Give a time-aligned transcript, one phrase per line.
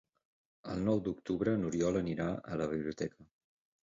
[0.75, 3.29] El nou d'octubre n'Oriol anirà a la biblioteca.